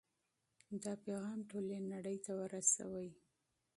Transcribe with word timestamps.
دا 0.83 0.93
پیغام 1.03 1.39
ټولې 1.49 1.77
نړۍ 1.91 2.17
ته 2.25 2.31
ورسوئ. 2.39 3.09